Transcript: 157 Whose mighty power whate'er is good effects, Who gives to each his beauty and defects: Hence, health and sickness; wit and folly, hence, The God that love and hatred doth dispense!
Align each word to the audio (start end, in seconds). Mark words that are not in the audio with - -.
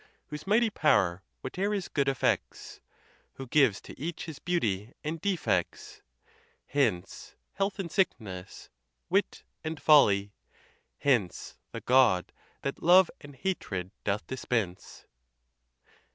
157 0.29 0.29
Whose 0.29 0.47
mighty 0.47 0.69
power 0.71 1.23
whate'er 1.43 1.75
is 1.75 1.87
good 1.87 2.07
effects, 2.09 2.79
Who 3.33 3.45
gives 3.45 3.79
to 3.81 3.99
each 3.99 4.25
his 4.25 4.39
beauty 4.39 4.93
and 5.03 5.21
defects: 5.21 6.01
Hence, 6.65 7.35
health 7.53 7.77
and 7.77 7.91
sickness; 7.91 8.71
wit 9.11 9.43
and 9.63 9.79
folly, 9.79 10.33
hence, 10.97 11.59
The 11.71 11.81
God 11.81 12.31
that 12.63 12.81
love 12.81 13.11
and 13.21 13.35
hatred 13.35 13.91
doth 14.03 14.25
dispense! 14.25 15.05